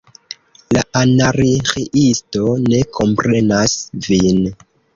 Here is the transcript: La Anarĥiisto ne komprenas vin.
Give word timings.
La 0.77 0.81
Anarĥiisto 1.01 2.49
ne 2.65 2.81
komprenas 3.01 3.79
vin. 4.11 4.45